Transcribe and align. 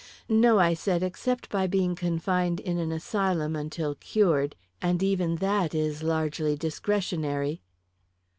"No," 0.27 0.57
I 0.57 0.73
said, 0.73 1.03
"except 1.03 1.47
by 1.51 1.67
being 1.67 1.93
confined 1.93 2.59
in 2.59 2.79
an 2.79 2.91
asylum 2.91 3.55
until 3.55 3.93
cured 3.93 4.55
and 4.81 5.03
even 5.03 5.35
that 5.35 5.75
is 5.75 6.01
largely 6.01 6.55
discretionary." 6.57 7.61